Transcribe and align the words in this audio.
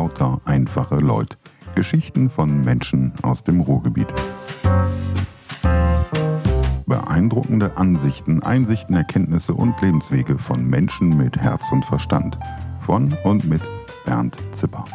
Lauter 0.00 0.40
einfache 0.46 0.96
Leute. 0.96 1.36
Geschichten 1.74 2.30
von 2.30 2.62
Menschen 2.62 3.12
aus 3.20 3.44
dem 3.44 3.60
Ruhrgebiet. 3.60 4.06
Beeindruckende 6.86 7.76
Ansichten, 7.76 8.42
Einsichten, 8.42 8.96
Erkenntnisse 8.96 9.52
und 9.52 9.78
Lebenswege 9.82 10.38
von 10.38 10.64
Menschen 10.64 11.18
mit 11.18 11.36
Herz 11.36 11.70
und 11.70 11.84
Verstand. 11.84 12.38
Von 12.86 13.14
und 13.24 13.44
mit 13.44 13.60
Bernd 14.06 14.38
Zipper. 14.52 14.86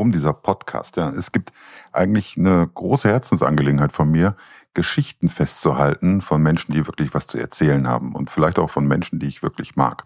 Warum 0.00 0.12
dieser 0.12 0.32
Podcast? 0.32 0.96
Ja, 0.96 1.10
es 1.10 1.30
gibt 1.30 1.52
eigentlich 1.92 2.38
eine 2.38 2.66
große 2.72 3.06
Herzensangelegenheit 3.06 3.92
von 3.92 4.10
mir, 4.10 4.34
Geschichten 4.72 5.28
festzuhalten 5.28 6.22
von 6.22 6.42
Menschen, 6.42 6.72
die 6.72 6.86
wirklich 6.86 7.12
was 7.12 7.26
zu 7.26 7.36
erzählen 7.36 7.86
haben 7.86 8.14
und 8.14 8.30
vielleicht 8.30 8.58
auch 8.58 8.70
von 8.70 8.88
Menschen, 8.88 9.18
die 9.18 9.26
ich 9.26 9.42
wirklich 9.42 9.76
mag. 9.76 10.04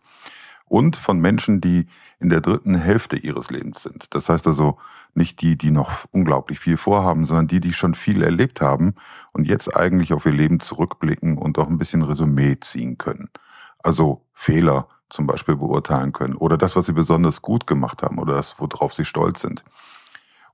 Und 0.64 0.96
von 0.96 1.20
Menschen, 1.20 1.60
die 1.60 1.86
in 2.18 2.28
der 2.28 2.40
dritten 2.40 2.74
Hälfte 2.74 3.16
ihres 3.16 3.52
Lebens 3.52 3.84
sind. 3.84 4.12
Das 4.12 4.28
heißt 4.28 4.48
also 4.48 4.78
nicht 5.14 5.40
die, 5.42 5.56
die 5.56 5.70
noch 5.70 6.06
unglaublich 6.10 6.58
viel 6.58 6.76
vorhaben, 6.76 7.24
sondern 7.24 7.46
die, 7.46 7.60
die 7.60 7.72
schon 7.72 7.95
viel 7.95 8.24
erlebt 8.24 8.60
haben 8.60 8.96
und 9.32 9.46
jetzt 9.46 9.76
eigentlich 9.76 10.12
auf 10.12 10.26
ihr 10.26 10.32
Leben 10.32 10.58
zurückblicken 10.58 11.38
und 11.38 11.56
auch 11.56 11.68
ein 11.68 11.78
bisschen 11.78 12.02
Resümee 12.02 12.58
ziehen 12.58 12.98
können. 12.98 13.30
Also 13.79 14.26
Fehler, 14.32 14.88
zum 15.10 15.27
Beispiel 15.27 15.57
beurteilen 15.57 16.13
können 16.13 16.35
oder 16.35 16.57
das, 16.57 16.77
was 16.77 16.87
sie 16.87 16.93
besonders 16.93 17.43
gut 17.43 17.66
gemacht 17.66 18.02
haben 18.02 18.19
oder 18.19 18.35
das, 18.35 18.57
worauf 18.59 18.95
sie 18.95 19.05
stolz 19.05 19.41
sind. 19.41 19.65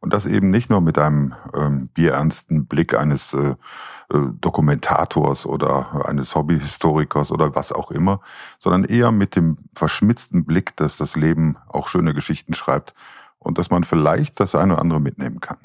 Und 0.01 0.15
das 0.15 0.25
eben 0.25 0.51
nicht 0.51 0.70
nur 0.70 0.81
mit 0.81 0.98
einem 0.98 1.34
ähm, 1.55 1.89
bierernsten 1.89 2.67
Blick 2.67 2.95
eines 2.95 3.34
äh, 3.34 3.51
äh, 3.51 3.56
Dokumentators 4.41 5.45
oder 5.45 6.06
eines 6.09 6.34
Hobbyhistorikers 6.34 7.31
oder 7.31 7.55
was 7.55 7.71
auch 7.71 7.91
immer, 7.91 8.21
sondern 8.59 8.84
eher 8.84 9.12
mit 9.12 9.37
dem 9.37 9.59
verschmitzten 9.75 10.47
Blick, 10.47 10.75
dass 10.77 10.97
das 10.97 11.17
Leben 11.17 11.56
auch 11.69 11.89
schöne 11.89 12.15
Geschichten 12.15 12.55
schreibt 12.55 12.95
und 13.39 13.59
dass 13.59 13.71
man 13.71 13.84
vielleicht 13.84 14.41
das 14.41 14.55
eine 14.55 14.73
oder 14.73 14.83
andere 14.83 15.01
mitnehmen 15.01 15.41
kann. 15.41 15.59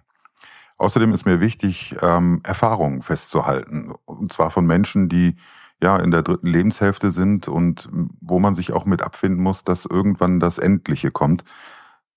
Außerdem 0.78 1.14
ist 1.14 1.26
mir 1.26 1.40
wichtig, 1.40 1.96
ähm, 2.02 2.42
Erfahrungen 2.44 3.02
festzuhalten. 3.02 3.94
Und 4.04 4.34
zwar 4.34 4.52
von 4.52 4.66
Menschen, 4.66 5.08
die 5.08 5.38
ja 5.86 5.98
in 5.98 6.12
der 6.12 6.24
dritten 6.24 6.48
Lebenshälfte 6.48 7.12
sind 7.12 7.48
und 7.48 7.88
wo 8.20 8.40
man 8.40 8.56
sich 8.56 8.74
auch 8.74 8.86
mit 8.86 9.02
abfinden 9.02 9.42
muss, 9.42 9.64
dass 9.64 9.86
irgendwann 9.86 10.40
das 10.40 10.58
Endliche 10.58 11.12
kommt. 11.12 11.44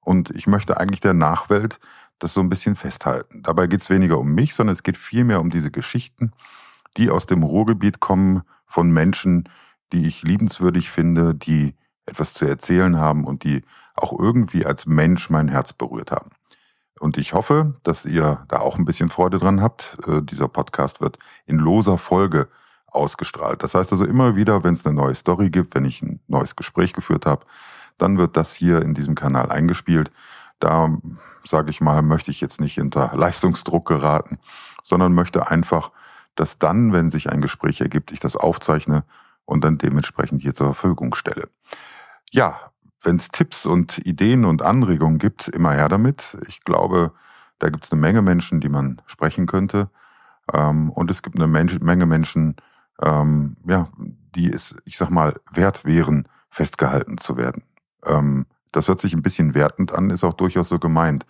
Und 0.00 0.30
ich 0.30 0.46
möchte 0.46 0.78
eigentlich 0.78 1.00
der 1.00 1.14
Nachwelt 1.14 1.78
das 2.18 2.34
so 2.34 2.40
ein 2.40 2.48
bisschen 2.48 2.76
festhalten. 2.76 3.42
Dabei 3.42 3.66
geht 3.66 3.82
es 3.82 3.90
weniger 3.90 4.18
um 4.18 4.34
mich, 4.34 4.54
sondern 4.54 4.72
es 4.72 4.82
geht 4.82 4.96
vielmehr 4.96 5.40
um 5.40 5.50
diese 5.50 5.70
Geschichten, 5.70 6.32
die 6.96 7.10
aus 7.10 7.26
dem 7.26 7.42
Ruhrgebiet 7.42 8.00
kommen 8.00 8.42
von 8.66 8.90
Menschen, 8.90 9.48
die 9.92 10.06
ich 10.06 10.22
liebenswürdig 10.22 10.90
finde, 10.90 11.34
die 11.34 11.74
etwas 12.06 12.32
zu 12.32 12.46
erzählen 12.46 12.96
haben 12.96 13.24
und 13.24 13.44
die 13.44 13.62
auch 13.94 14.18
irgendwie 14.18 14.66
als 14.66 14.86
Mensch 14.86 15.30
mein 15.30 15.48
Herz 15.48 15.72
berührt 15.72 16.10
haben. 16.10 16.30
Und 16.98 17.18
ich 17.18 17.34
hoffe, 17.34 17.74
dass 17.82 18.04
ihr 18.04 18.44
da 18.48 18.58
auch 18.58 18.76
ein 18.76 18.84
bisschen 18.84 19.08
Freude 19.10 19.38
dran 19.38 19.60
habt. 19.60 19.98
Äh, 20.06 20.22
dieser 20.22 20.48
Podcast 20.48 21.00
wird 21.00 21.18
in 21.46 21.58
loser 21.58 21.98
Folge 21.98 22.48
ausgestrahlt. 22.90 23.62
Das 23.62 23.74
heißt 23.74 23.92
also 23.92 24.04
immer 24.04 24.36
wieder, 24.36 24.64
wenn 24.64 24.74
es 24.74 24.86
eine 24.86 24.94
neue 24.94 25.14
Story 25.14 25.50
gibt, 25.50 25.74
wenn 25.74 25.84
ich 25.84 26.02
ein 26.02 26.20
neues 26.26 26.56
Gespräch 26.56 26.92
geführt 26.92 27.26
habe, 27.26 27.44
dann 27.98 28.18
wird 28.18 28.36
das 28.36 28.54
hier 28.54 28.82
in 28.82 28.94
diesem 28.94 29.14
Kanal 29.14 29.50
eingespielt. 29.50 30.10
Da, 30.60 30.96
sage 31.44 31.70
ich 31.70 31.80
mal, 31.80 32.02
möchte 32.02 32.30
ich 32.30 32.40
jetzt 32.40 32.60
nicht 32.60 32.74
hinter 32.74 33.12
Leistungsdruck 33.14 33.86
geraten, 33.86 34.38
sondern 34.82 35.12
möchte 35.12 35.50
einfach, 35.50 35.90
dass 36.34 36.58
dann, 36.58 36.92
wenn 36.92 37.10
sich 37.10 37.30
ein 37.30 37.40
Gespräch 37.40 37.80
ergibt, 37.80 38.12
ich 38.12 38.20
das 38.20 38.36
aufzeichne 38.36 39.04
und 39.44 39.64
dann 39.64 39.78
dementsprechend 39.78 40.42
hier 40.42 40.54
zur 40.54 40.74
Verfügung 40.74 41.14
stelle. 41.14 41.48
Ja, 42.30 42.70
wenn 43.02 43.16
es 43.16 43.28
Tipps 43.28 43.66
und 43.66 43.98
Ideen 43.98 44.44
und 44.44 44.62
Anregungen 44.62 45.18
gibt, 45.18 45.48
immer 45.48 45.72
her 45.72 45.88
damit. 45.88 46.36
Ich 46.48 46.64
glaube, 46.64 47.12
da 47.58 47.70
gibt 47.70 47.84
es 47.84 47.92
eine 47.92 48.00
Menge 48.00 48.22
Menschen, 48.22 48.60
die 48.60 48.68
man 48.68 49.00
sprechen 49.06 49.46
könnte. 49.46 49.90
Ähm, 50.52 50.90
und 50.90 51.10
es 51.10 51.22
gibt 51.22 51.36
eine 51.36 51.46
Menge 51.46 52.06
Menschen, 52.06 52.56
ähm, 53.02 53.56
ja, 53.66 53.88
die 54.34 54.50
es, 54.50 54.76
ich 54.84 54.96
sag 54.96 55.10
mal, 55.10 55.40
wert 55.50 55.84
wären, 55.84 56.28
festgehalten 56.50 57.18
zu 57.18 57.36
werden. 57.36 57.62
Ähm, 58.04 58.46
das 58.72 58.88
hört 58.88 59.00
sich 59.00 59.14
ein 59.14 59.22
bisschen 59.22 59.54
wertend 59.54 59.92
an, 59.92 60.10
ist 60.10 60.24
auch 60.24 60.34
durchaus 60.34 60.68
so 60.68 60.78
gemeint, 60.78 61.26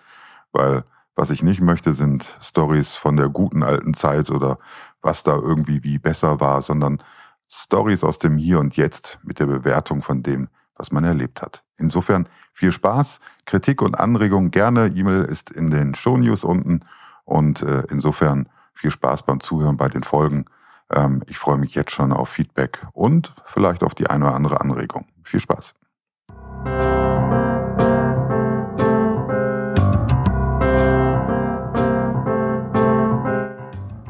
weil 0.52 0.84
was 1.14 1.30
ich 1.30 1.42
nicht 1.42 1.60
möchte, 1.60 1.94
sind 1.94 2.38
Stories 2.40 2.94
von 2.94 3.16
der 3.16 3.28
guten 3.28 3.64
alten 3.64 3.92
Zeit 3.92 4.30
oder 4.30 4.58
was 5.02 5.24
da 5.24 5.34
irgendwie 5.34 5.82
wie 5.82 5.98
besser 5.98 6.38
war, 6.38 6.62
sondern 6.62 7.02
Stories 7.50 8.04
aus 8.04 8.20
dem 8.20 8.38
Hier 8.38 8.60
und 8.60 8.76
Jetzt 8.76 9.18
mit 9.24 9.40
der 9.40 9.46
Bewertung 9.46 10.02
von 10.02 10.22
dem, 10.22 10.48
was 10.76 10.92
man 10.92 11.02
erlebt 11.02 11.42
hat. 11.42 11.64
Insofern 11.76 12.28
viel 12.52 12.70
Spaß, 12.70 13.18
Kritik 13.46 13.82
und 13.82 13.98
Anregungen 13.98 14.52
gerne. 14.52 14.86
E-Mail 14.86 15.22
ist 15.22 15.50
in 15.50 15.70
den 15.70 15.96
Show 15.96 16.16
News 16.16 16.44
unten 16.44 16.82
und 17.24 17.62
äh, 17.62 17.82
insofern 17.90 18.48
viel 18.72 18.92
Spaß 18.92 19.24
beim 19.24 19.40
Zuhören 19.40 19.76
bei 19.76 19.88
den 19.88 20.04
Folgen. 20.04 20.44
Ähm, 20.92 21.22
ich 21.28 21.38
freue 21.38 21.58
mich 21.58 21.74
jetzt 21.74 21.90
schon 21.90 22.12
auf 22.12 22.28
Feedback 22.28 22.86
und 22.92 23.34
vielleicht 23.44 23.82
auf 23.82 23.94
die 23.94 24.08
eine 24.08 24.26
oder 24.26 24.34
andere 24.34 24.60
Anregung. 24.60 25.06
Viel 25.22 25.40
Spaß. 25.40 25.74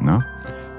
Na, 0.00 0.24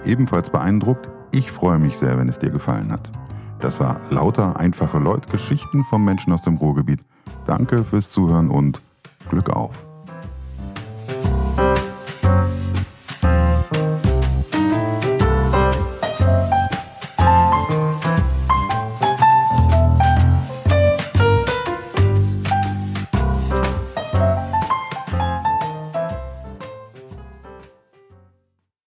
ebenfalls 0.06 0.50
beeindruckt? 0.50 1.10
Ich 1.32 1.52
freue 1.52 1.78
mich 1.78 1.98
sehr, 1.98 2.18
wenn 2.18 2.30
es 2.30 2.40
dir 2.40 2.50
gefallen 2.50 2.92
hat. 2.92 3.12
Das 3.60 3.80
war 3.80 4.00
lauter 4.10 4.58
einfache 4.58 5.00
Leute, 5.00 5.30
Geschichten 5.30 5.84
von 5.84 6.04
Menschen 6.04 6.32
aus 6.32 6.42
dem 6.42 6.56
Ruhrgebiet. 6.56 7.02
Danke 7.46 7.84
fürs 7.84 8.10
Zuhören 8.10 8.50
und 8.50 8.80
Glück 9.30 9.50
auf. 9.50 9.89